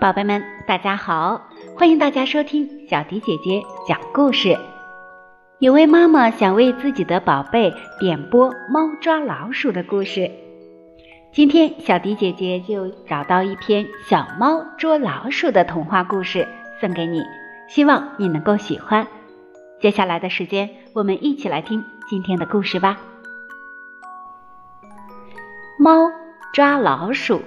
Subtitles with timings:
[0.00, 1.48] 宝贝们，大家好！
[1.76, 4.56] 欢迎大家收听小迪姐姐讲故事。
[5.58, 10.30] 有位妈妈想为自己的宝贝点播猫抓老鼠的故事。
[11.32, 16.48] 今天，小迪姐姐就找到一篇小猫捉老鼠的童话故事
[16.80, 17.22] 送给你，
[17.68, 19.06] 希望你能够喜欢。
[19.80, 22.98] 接下来的时间，我们一起来听今天的故事吧。
[25.78, 26.10] 猫
[26.52, 27.40] 抓老鼠。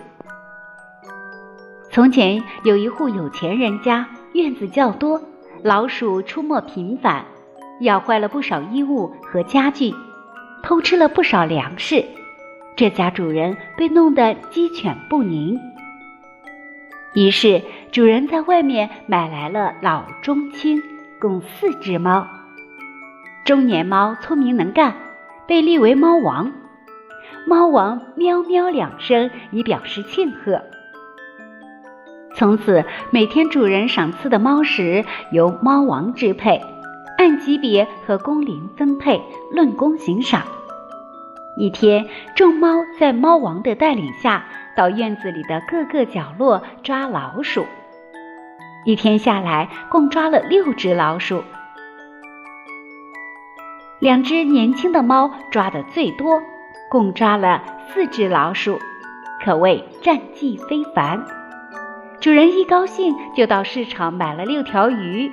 [1.89, 5.21] 从前有一户有钱人家，院子较多，
[5.63, 7.25] 老鼠出没频繁，
[7.81, 9.93] 咬坏了不少衣物和家具，
[10.63, 12.05] 偷吃了不少粮食。
[12.77, 15.59] 这家主人被弄得鸡犬不宁。
[17.13, 17.61] 于是
[17.91, 20.81] 主人在外面买来了老中青
[21.19, 22.27] 共四只猫。
[23.43, 24.95] 中年猫聪明能干，
[25.47, 26.53] 被立为猫王。
[27.45, 30.61] 猫王喵喵两声以表示庆贺。
[32.33, 36.61] 从此，每天主人赏赐的猫食由猫王支配，
[37.17, 40.43] 按级别和工龄分配，论功行赏。
[41.57, 47.65] 一天，众猫在猫王的带领下，到院子里的各个角落抓老鼠。
[48.85, 51.43] 一天下来，共抓了六只老鼠。
[53.99, 56.41] 两只年轻的猫抓的最多，
[56.89, 58.79] 共抓了四只老鼠，
[59.45, 61.23] 可谓战绩非凡。
[62.19, 65.31] 主人一高兴，就到市场买了六条鱼。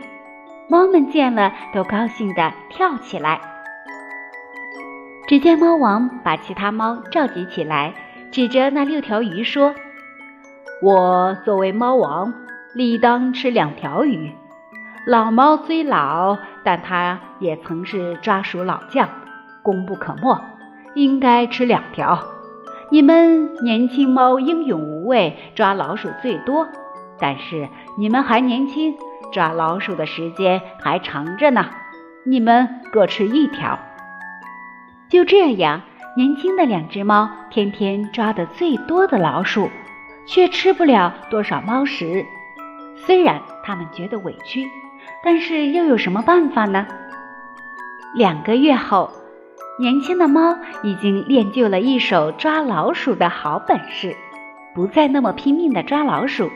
[0.69, 3.41] 猫们见了，都高兴地跳起来。
[5.27, 7.95] 只见猫王把其他猫召集起来，
[8.31, 9.75] 指着那六条鱼说
[10.83, 12.35] ：“我作为猫王，
[12.75, 14.33] 理当吃两条鱼。
[15.07, 19.09] 老猫虽老，但它也曾是抓鼠老将，
[19.63, 20.39] 功不可没，
[20.95, 22.19] 应该吃两条。”
[22.91, 26.67] 你们年轻猫英勇无畏，抓老鼠最多，
[27.19, 27.69] 但是
[27.99, 28.95] 你们还年轻，
[29.33, 31.67] 抓老鼠的时间还长着呢。
[32.25, 33.79] 你们各吃一条。
[35.11, 35.83] 就这样，
[36.17, 37.29] 年轻的两只猫
[37.59, 39.69] 天天抓的最多的老鼠，
[40.27, 42.25] 却吃不了多少猫食。
[43.05, 44.65] 虽然它们觉得委屈，
[45.25, 46.87] 但是又有什么办法呢？
[48.15, 49.11] 两个月后。
[49.81, 54.15] 年轻的猫已经练就了一手抓老鼠的好本事，
[54.73, 56.51] 不再那么拼命地抓老鼠，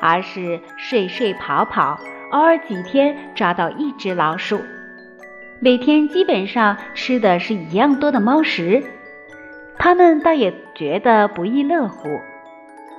[0.00, 1.98] 而是睡睡跑跑，
[2.30, 4.60] 偶尔几天抓到一只老鼠。
[5.60, 8.82] 每天基本上吃的是一样多的猫食，
[9.84, 12.20] 它们倒也觉得不亦乐乎。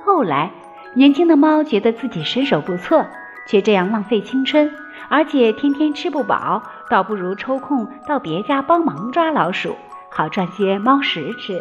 [0.04, 0.50] 后来，
[0.92, 3.06] 年轻的猫觉得自己身手不错，
[3.48, 4.70] 却这样浪费青春。
[5.08, 9.74] 而且天天吃不饱，倒不如抽空到别家帮忙抓老鼠，
[10.10, 11.58] 好赚些猫食吃。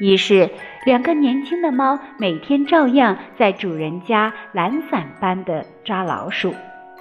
[0.00, 0.50] 于是，
[0.84, 6.52] 两个年轻的猫每天照样在主人家懒散般的抓老鼠，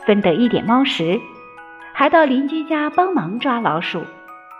[0.05, 1.19] 分得一点猫食，
[1.93, 4.03] 还到邻居家帮忙抓老鼠。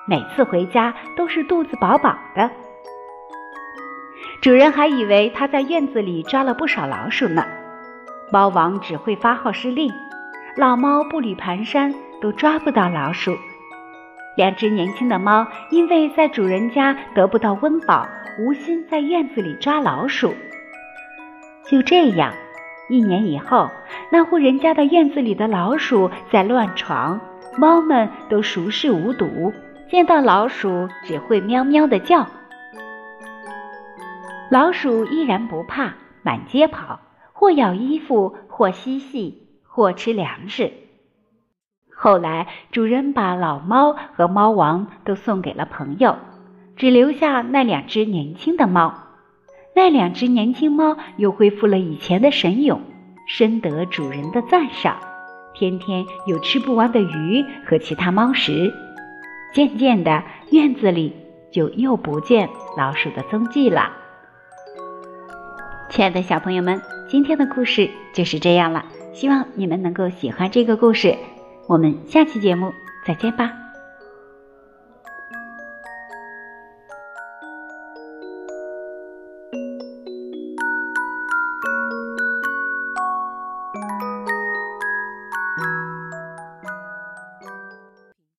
[0.08, 2.50] 每次回家都是肚子饱饱的。
[4.42, 7.46] 主人还以为他在院子里抓了不少老鼠呢。
[8.32, 9.92] 猫王只会发号施令。
[10.58, 13.38] 老猫步履蹒跚，都抓不到老鼠。
[14.36, 18.08] 两只年轻的猫因为在主人家得不到温饱，
[18.40, 20.34] 无心在院子里抓老鼠。
[21.66, 22.34] 就这样，
[22.90, 23.70] 一年以后，
[24.12, 27.22] 那户人家的院子里的老鼠在乱闯，
[27.58, 29.54] 猫们都熟视无睹，
[29.92, 32.26] 见到老鼠只会喵喵的叫。
[34.50, 37.02] 老鼠依然不怕，满街跑，
[37.34, 39.50] 或咬衣服，或嬉戏。
[39.74, 40.74] 或吃粮食。
[41.96, 46.18] 后来，主人把老猫和猫王都送给了朋友，
[46.76, 48.94] 只留下那两只年轻的猫。
[49.74, 52.82] 那两只年轻猫又恢复了以前的神勇，
[53.28, 54.98] 深得主人的赞赏，
[55.54, 58.74] 天天有吃不完的鱼和其他猫食。
[59.54, 61.16] 渐渐的，院子里
[61.52, 63.92] 就又不见老鼠的踪迹了。
[65.90, 68.86] 亲爱的小朋友们，今天的故事就是这样了。
[69.14, 71.18] 希望你们能够喜欢这个故事，
[71.68, 72.72] 我们下期节目
[73.06, 73.61] 再见吧。